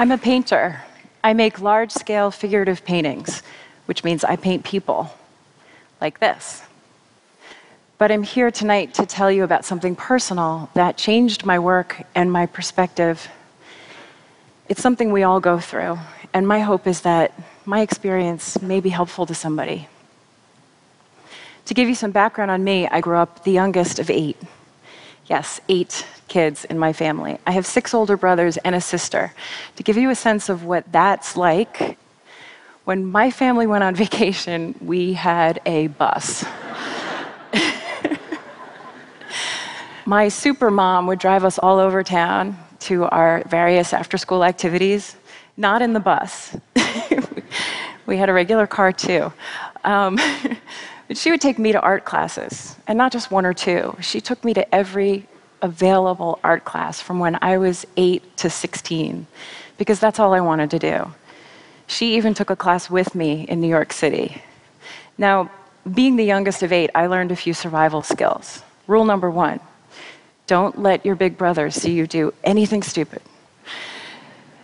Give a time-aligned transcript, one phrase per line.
[0.00, 0.80] I'm a painter.
[1.24, 3.42] I make large scale figurative paintings,
[3.86, 5.10] which means I paint people
[6.00, 6.62] like this.
[7.98, 12.30] But I'm here tonight to tell you about something personal that changed my work and
[12.30, 13.28] my perspective.
[14.68, 15.98] It's something we all go through,
[16.32, 17.32] and my hope is that
[17.64, 19.88] my experience may be helpful to somebody.
[21.64, 24.36] To give you some background on me, I grew up the youngest of eight.
[25.28, 27.38] Yes, eight kids in my family.
[27.46, 29.34] I have six older brothers and a sister.
[29.76, 31.98] To give you a sense of what that's like,
[32.84, 36.46] when my family went on vacation, we had a bus.
[40.06, 45.16] my super mom would drive us all over town to our various after school activities,
[45.58, 46.56] not in the bus.
[48.06, 49.30] we had a regular car too.
[49.84, 50.18] Um,
[51.14, 53.96] she would take me to art classes, and not just one or two.
[54.00, 55.26] She took me to every
[55.62, 59.26] available art class from when I was 8 to 16,
[59.76, 61.12] because that's all I wanted to do.
[61.86, 64.42] She even took a class with me in New York City.
[65.16, 65.50] Now,
[65.94, 68.62] being the youngest of eight, I learned a few survival skills.
[68.86, 69.60] Rule number one
[70.46, 73.20] don't let your big brother see you do anything stupid.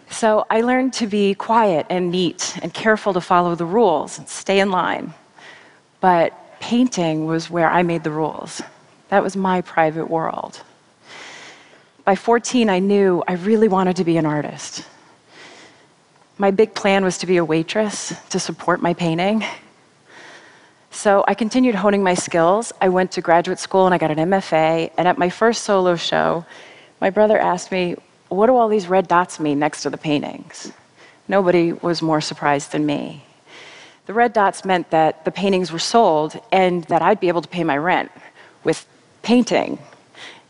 [0.09, 4.28] So I learned to be quiet and neat and careful to follow the rules and
[4.28, 5.12] stay in line.
[6.05, 8.60] But painting was where I made the rules.
[9.08, 10.60] That was my private world.
[12.05, 14.86] By 14, I knew I really wanted to be an artist.
[16.36, 19.44] My big plan was to be a waitress to support my painting.
[20.91, 22.70] So I continued honing my skills.
[22.82, 24.91] I went to graduate school and I got an MFA.
[24.98, 26.44] And at my first solo show,
[27.00, 27.97] my brother asked me,
[28.28, 30.70] What do all these red dots mean next to the paintings?
[31.28, 33.25] Nobody was more surprised than me.
[34.06, 37.48] The red dots meant that the paintings were sold and that I'd be able to
[37.48, 38.10] pay my rent
[38.62, 38.86] with
[39.22, 39.78] painting.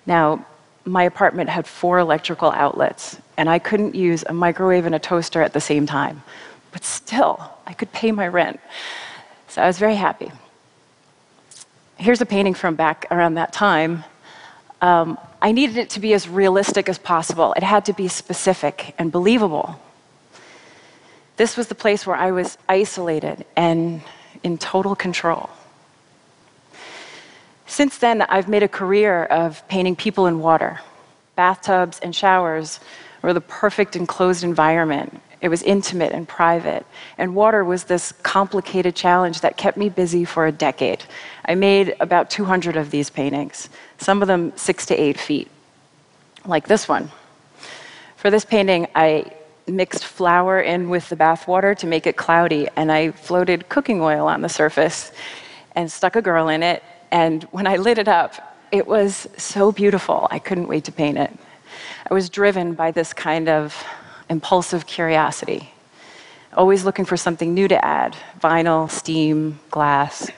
[0.06, 0.44] Now,
[0.84, 5.40] my apartment had four electrical outlets, and I couldn't use a microwave and a toaster
[5.40, 6.22] at the same time.
[6.72, 8.60] But still, I could pay my rent.
[9.48, 10.32] So I was very happy.
[11.96, 14.04] Here's a painting from back around that time.
[14.82, 18.94] Um, I needed it to be as realistic as possible, it had to be specific
[18.98, 19.80] and believable.
[21.36, 24.02] This was the place where I was isolated and
[24.42, 25.50] in total control.
[27.66, 30.80] Since then, I've made a career of painting people in water.
[31.34, 32.78] Bathtubs and showers
[33.22, 35.20] were the perfect enclosed environment.
[35.40, 36.86] It was intimate and private.
[37.18, 41.04] And water was this complicated challenge that kept me busy for a decade.
[41.46, 43.68] I made about 200 of these paintings,
[43.98, 45.48] some of them six to eight feet,
[46.46, 47.10] like this one.
[48.16, 49.32] For this painting, I
[49.66, 54.26] mixed flour in with the bathwater to make it cloudy, and I floated cooking oil
[54.26, 55.12] on the surface
[55.74, 56.82] and stuck a girl in it
[57.14, 60.26] and when I lit it up, it was so beautiful.
[60.32, 61.30] I couldn't wait to paint it.
[62.10, 63.72] I was driven by this kind of
[64.28, 65.70] impulsive curiosity,
[66.54, 70.28] always looking for something new to add vinyl, steam, glass.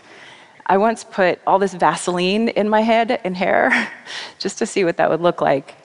[0.66, 3.90] I once put all this Vaseline in my head and hair
[4.38, 5.76] just to see what that would look like.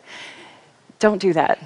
[1.00, 1.58] Don't do that.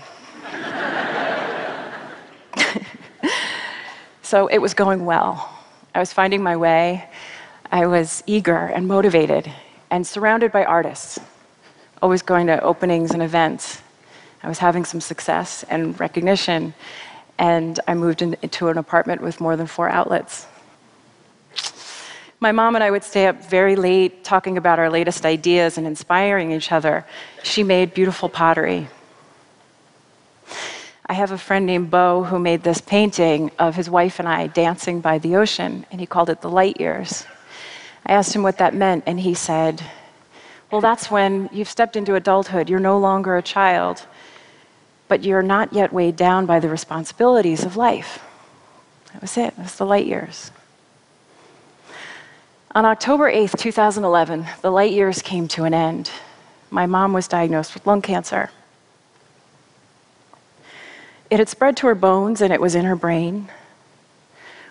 [4.25, 5.49] So it was going well.
[5.93, 7.07] I was finding my way.
[7.71, 9.51] I was eager and motivated
[9.91, 11.19] and surrounded by artists,
[12.01, 13.81] always going to openings and events.
[14.41, 16.73] I was having some success and recognition,
[17.37, 20.47] and I moved in, into an apartment with more than four outlets.
[22.39, 25.85] My mom and I would stay up very late talking about our latest ideas and
[25.85, 27.05] inspiring each other.
[27.43, 28.87] She made beautiful pottery.
[31.07, 34.47] I have a friend named Bo who made this painting of his wife and I
[34.47, 37.25] dancing by the ocean, and he called it the light years.
[38.07, 39.83] I asked him what that meant, and he said,
[40.71, 42.69] Well, that's when you've stepped into adulthood.
[42.69, 44.05] You're no longer a child,
[45.07, 48.23] but you're not yet weighed down by the responsibilities of life.
[49.13, 50.49] That was it, was the light years.
[52.73, 56.09] On October 8th, 2011, the light years came to an end.
[56.71, 58.49] My mom was diagnosed with lung cancer.
[61.29, 63.49] It had spread to her bones and it was in her brain.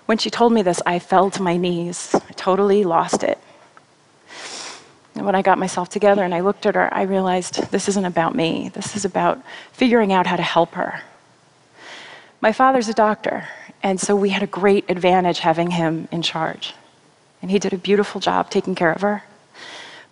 [0.06, 2.14] When she told me this, I fell to my knees.
[2.14, 3.38] I totally lost it.
[5.14, 8.04] And when I got myself together and I looked at her, I realized this isn't
[8.04, 8.70] about me.
[8.74, 9.40] This is about
[9.72, 11.02] figuring out how to help her.
[12.40, 13.48] My father's a doctor,
[13.82, 16.74] and so we had a great advantage having him in charge.
[17.40, 19.22] And he did a beautiful job taking care of her.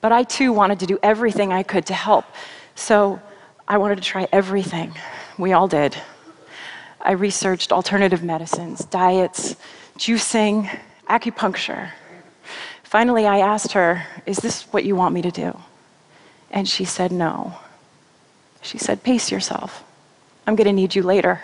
[0.01, 2.25] But I too wanted to do everything I could to help.
[2.75, 3.21] So
[3.67, 4.95] I wanted to try everything.
[5.37, 5.97] We all did.
[7.03, 9.57] I researched alternative medicines, diets,
[9.99, 10.69] juicing,
[11.09, 11.91] acupuncture.
[12.85, 15.59] Finally, I asked her, Is this what you want me to do?
[16.51, 17.55] And she said, No.
[18.61, 19.83] She said, Pace yourself.
[20.47, 21.41] I'm going to need you later.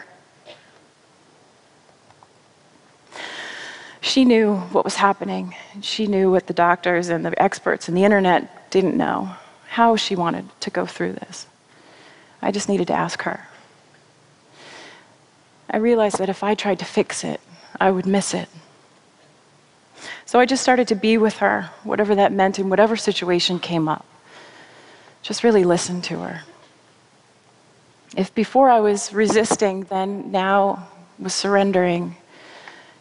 [4.01, 5.57] She knew what was happening.
[5.81, 9.35] She knew what the doctors and the experts and the internet didn't know,
[9.69, 11.47] how she wanted to go through this.
[12.41, 13.49] I just needed to ask her.
[15.71, 17.41] I realized that if I tried to fix it,
[17.81, 18.49] I would miss it.
[20.25, 23.89] So I just started to be with her, whatever that meant, in whatever situation came
[23.89, 24.05] up.
[25.23, 26.43] Just really listen to her.
[28.17, 30.89] If before I was resisting, then now
[31.19, 32.17] was surrendering,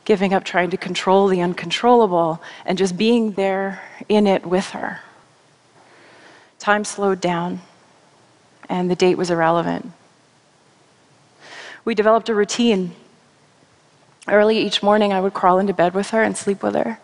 [0.06, 5.00] giving up trying to control the uncontrollable, and just being there in it with her.
[6.60, 7.62] Time slowed down,
[8.68, 9.92] and the date was irrelevant.
[11.88, 12.92] We developed a routine.
[14.28, 17.00] Early each morning, I would crawl into bed with her and sleep with her.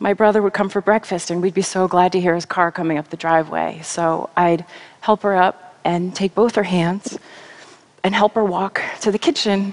[0.00, 2.72] My brother would come for breakfast, and we'd be so glad to hear his car
[2.72, 3.78] coming up the driveway.
[3.84, 4.64] So I'd
[5.02, 7.16] help her up and take both her hands
[8.02, 9.72] and help her walk to the kitchen.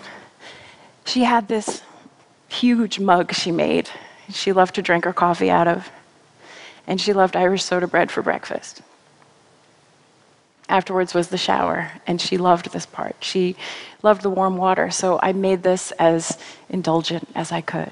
[1.05, 1.81] She had this
[2.49, 3.89] huge mug she made.
[4.29, 5.89] She loved to drink her coffee out of,
[6.85, 8.83] and she loved Irish soda bread for breakfast.
[10.69, 13.17] Afterwards was the shower, and she loved this part.
[13.19, 13.55] She
[14.01, 16.37] loved the warm water, so I made this as
[16.69, 17.91] indulgent as I could,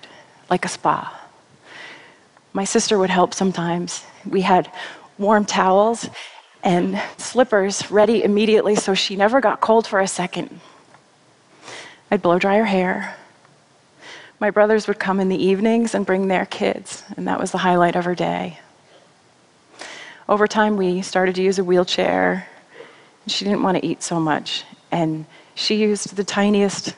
[0.49, 1.19] like a spa.
[2.53, 4.05] My sister would help sometimes.
[4.25, 4.71] We had
[5.17, 6.09] warm towels
[6.63, 10.59] and slippers ready immediately so she never got cold for a second.
[12.09, 13.15] I'd blow dry her hair.
[14.39, 17.59] My brothers would come in the evenings and bring their kids, and that was the
[17.59, 18.59] highlight of her day.
[20.27, 22.47] Over time, we started to use a wheelchair
[23.27, 24.63] she didn't want to eat so much.
[24.91, 25.25] And
[25.55, 26.95] she used the tiniest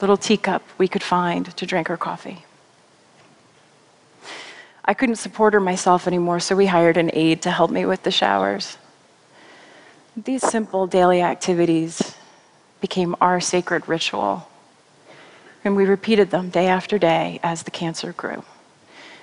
[0.00, 2.44] little teacup we could find to drink her coffee.
[4.84, 8.04] I couldn't support her myself anymore, so we hired an aide to help me with
[8.04, 8.78] the showers.
[10.16, 12.14] These simple daily activities
[12.80, 14.48] became our sacred ritual,
[15.64, 18.44] and we repeated them day after day as the cancer grew.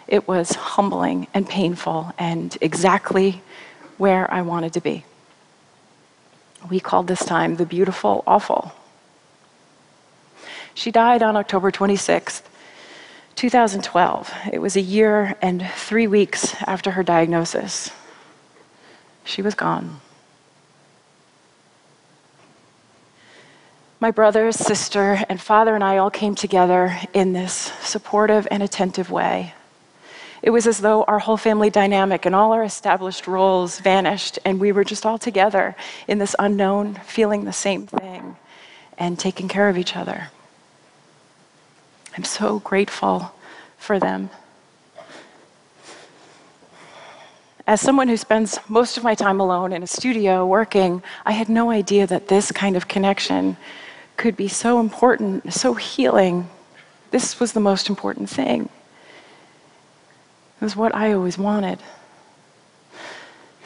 [0.07, 3.41] It was humbling and painful and exactly
[3.97, 5.05] where I wanted to be.
[6.69, 8.71] We called this time the beautiful awful.
[10.73, 12.41] She died on October 26th,
[13.35, 14.33] 2012.
[14.51, 17.91] It was a year and three weeks after her diagnosis.
[19.23, 19.99] She was gone.
[23.99, 29.09] My brother, sister, and father and I all came together in this supportive and attentive
[29.09, 29.53] way.
[30.43, 34.59] It was as though our whole family dynamic and all our established roles vanished, and
[34.59, 35.73] we were just all together
[36.05, 38.35] in this unknown, feeling the same thing
[38.97, 40.27] and taking care of each other.
[42.17, 43.33] I'm so grateful
[43.77, 44.29] for them.
[47.65, 51.47] As someone who spends most of my time alone in a studio working, I had
[51.47, 53.55] no idea that this kind of connection
[54.17, 56.49] could be so important, so healing.
[57.11, 58.67] This was the most important thing.
[60.63, 61.79] It was what I always wanted.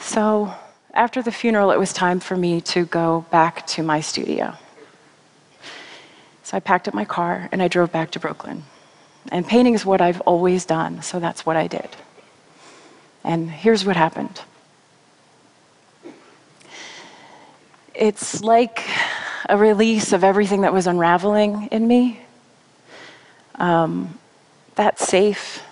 [0.00, 0.52] So
[0.92, 4.56] after the funeral, it was time for me to go back to my studio.
[6.42, 8.64] So I packed up my car and I drove back to Brooklyn.
[9.30, 11.88] And painting is what I've always done, so that's what I did.
[13.22, 14.40] And here's what happened
[17.94, 18.82] it's like
[19.48, 22.18] a release of everything that was unraveling in me.
[23.54, 24.18] Um,
[24.74, 25.62] that safe,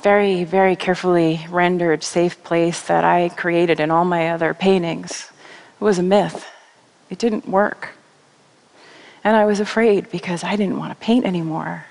[0.00, 5.30] very, very carefully rendered safe place that I created in all my other paintings
[5.78, 6.46] was a myth.
[7.08, 7.90] It didn't work.
[9.22, 11.84] And I was afraid because I didn't want to paint anymore.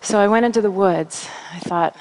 [0.00, 1.28] So I went into the woods.
[1.52, 1.96] I thought,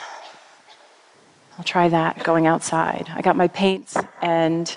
[1.58, 3.10] I'll try that going outside.
[3.14, 4.74] I got my paints, and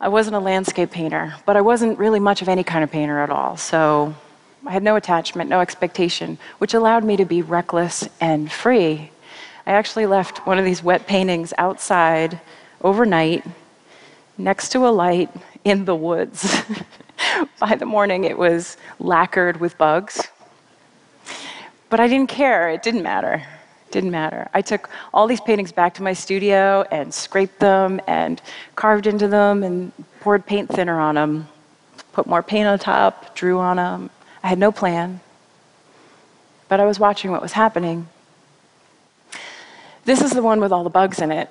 [0.00, 3.20] I wasn't a landscape painter, but I wasn't really much of any kind of painter
[3.20, 3.56] at all.
[3.56, 4.14] So
[4.64, 9.10] I had no attachment, no expectation, which allowed me to be reckless and free.
[9.66, 12.40] I actually left one of these wet paintings outside
[12.80, 13.44] overnight
[14.38, 15.30] next to a light
[15.64, 16.62] in the woods.
[17.60, 20.28] By the morning, it was lacquered with bugs.
[21.90, 23.44] But I didn't care, it didn't matter.
[23.86, 24.48] It didn't matter.
[24.54, 28.40] I took all these paintings back to my studio and scraped them and
[28.76, 31.48] carved into them and poured paint thinner on them,
[32.12, 34.10] put more paint on top, drew on them,
[34.42, 35.20] I had no plan,
[36.68, 38.08] but I was watching what was happening.
[40.04, 41.48] This is the one with all the bugs in it.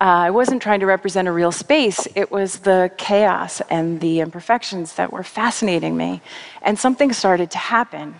[0.00, 4.20] Uh, I wasn't trying to represent a real space, it was the chaos and the
[4.20, 6.20] imperfections that were fascinating me.
[6.62, 8.14] And something started to happen.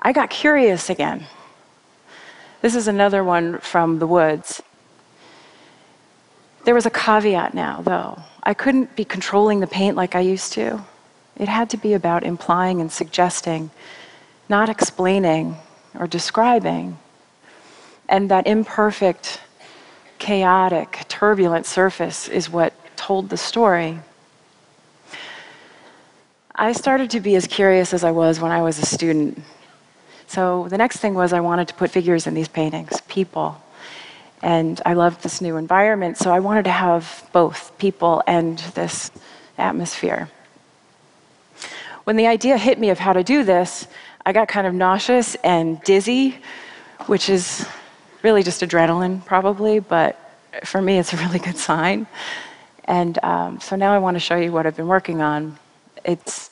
[0.00, 1.26] I got curious again.
[2.62, 4.62] This is another one from the woods.
[6.64, 8.18] There was a caveat now, though.
[8.42, 10.82] I couldn't be controlling the paint like I used to.
[11.36, 13.70] It had to be about implying and suggesting,
[14.48, 15.56] not explaining
[15.98, 16.98] or describing.
[18.08, 19.40] And that imperfect,
[20.18, 23.98] chaotic, turbulent surface is what told the story.
[26.54, 29.42] I started to be as curious as I was when I was a student.
[30.28, 33.60] So the next thing was I wanted to put figures in these paintings, people.
[34.40, 39.10] And I loved this new environment, so I wanted to have both people and this
[39.58, 40.28] atmosphere.
[42.04, 43.86] When the idea hit me of how to do this,
[44.26, 46.38] I got kind of nauseous and dizzy,
[47.06, 47.66] which is
[48.22, 50.18] really just adrenaline, probably, but
[50.64, 52.06] for me, it's a really good sign.
[52.84, 55.58] And um, so now I want to show you what I've been working on.
[56.04, 56.50] It's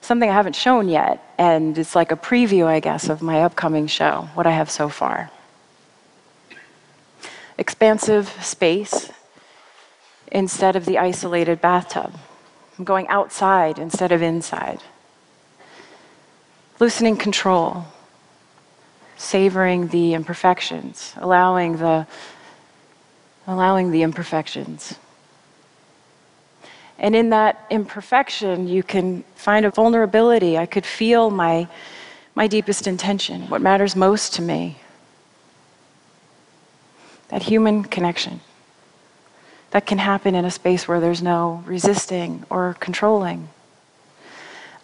[0.00, 3.86] something I haven't shown yet, and it's like a preview, I guess, of my upcoming
[3.86, 5.30] show, what I have so far.
[7.58, 9.10] Expansive space
[10.32, 12.14] instead of the isolated bathtub.
[12.78, 14.80] I'm going outside instead of inside.
[16.80, 17.84] Loosening control,
[19.16, 22.06] savoring the imperfections, allowing the
[23.46, 24.98] allowing the imperfections.
[26.98, 30.56] And in that imperfection, you can find a vulnerability.
[30.56, 31.68] I could feel my,
[32.34, 34.78] my deepest intention, what matters most to me.
[37.28, 38.40] That human connection
[39.74, 43.48] that can happen in a space where there's no resisting or controlling.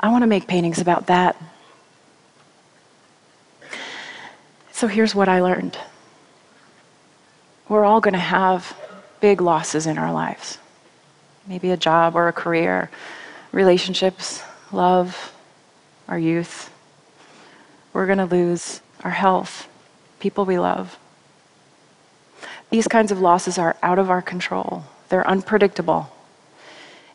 [0.00, 1.36] I want to make paintings about that.
[4.80, 5.76] So here's what I learned
[7.68, 8.74] we're all going to have
[9.20, 10.56] big losses in our lives
[11.46, 12.88] maybe a job or a career,
[13.52, 15.34] relationships, love,
[16.08, 16.72] our youth.
[17.92, 19.68] We're going to lose our health,
[20.18, 20.98] people we love.
[22.70, 26.10] These kinds of losses are out of our control, they're unpredictable,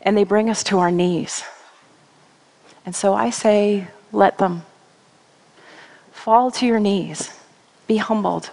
[0.03, 1.43] and they bring us to our knees.
[2.85, 4.67] And so I say, let them.
[6.11, 7.31] Fall to your knees,
[7.87, 8.49] be humbled.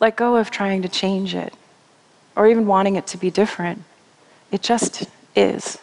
[0.00, 1.54] Let go of trying to change it
[2.34, 3.84] or even wanting it to be different.
[4.50, 5.78] It just is.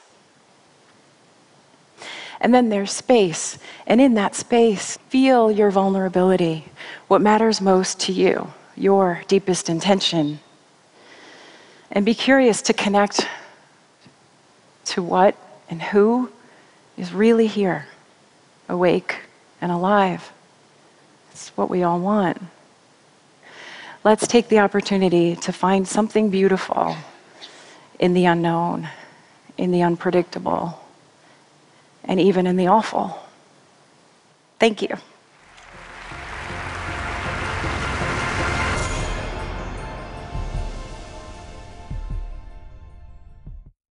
[2.41, 3.57] And then there's space.
[3.85, 6.65] And in that space, feel your vulnerability,
[7.07, 10.39] what matters most to you, your deepest intention.
[11.91, 13.27] And be curious to connect
[14.85, 15.35] to what
[15.69, 16.31] and who
[16.97, 17.87] is really here,
[18.67, 19.17] awake
[19.61, 20.31] and alive.
[21.31, 22.41] It's what we all want.
[24.03, 26.95] Let's take the opportunity to find something beautiful
[27.99, 28.89] in the unknown,
[29.57, 30.79] in the unpredictable,
[32.05, 33.19] and even in the awful.
[34.57, 34.97] Thank you.